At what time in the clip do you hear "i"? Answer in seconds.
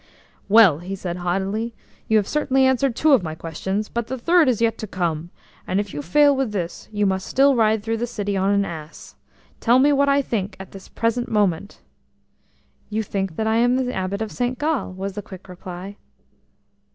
10.09-10.23, 13.45-13.57